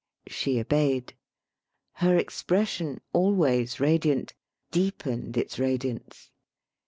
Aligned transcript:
She 0.25 0.59
obeyed. 0.59 1.13
Her 1.93 2.17
expres 2.17 2.69
sion, 2.69 3.01
always 3.13 3.79
radiant, 3.79 4.33
deepened 4.71 5.37
its 5.37 5.59
radiance. 5.59 6.31